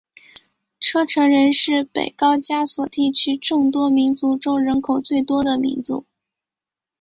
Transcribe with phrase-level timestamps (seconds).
[0.79, 6.07] 车臣人是北高加索地区众多民族中人口最多的民族。